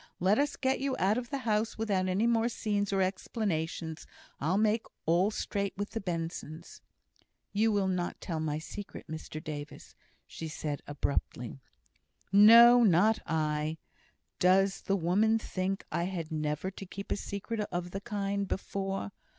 Let 0.19 0.39
us 0.39 0.55
get 0.55 0.79
you 0.79 0.95
out 0.97 1.19
of 1.19 1.29
the 1.29 1.37
house 1.45 1.77
without 1.77 2.07
any 2.07 2.25
more 2.25 2.49
scenes 2.49 2.91
or 2.91 3.03
explanations; 3.03 4.07
I'll 4.39 4.57
make 4.57 4.87
all 5.05 5.29
straight 5.29 5.77
with 5.77 5.91
the 5.91 6.01
Bensons." 6.01 6.81
"You 7.53 7.71
will 7.71 7.87
not 7.87 8.19
tell 8.19 8.39
my 8.39 8.57
secret, 8.57 9.05
Mr 9.07 9.43
Davis," 9.43 9.93
she 10.25 10.47
said, 10.47 10.81
abruptly. 10.87 11.61
"No! 12.31 12.81
not 12.81 13.19
I! 13.27 13.77
Does 14.39 14.81
the 14.81 14.95
woman 14.97 15.37
think 15.37 15.85
I 15.91 16.05
had 16.05 16.31
never 16.31 16.71
to 16.71 16.85
keep 16.87 17.11
a 17.11 17.15
secret 17.15 17.59
of 17.71 17.91
the 17.91 18.01
kind 18.01 18.47
before? 18.47 19.11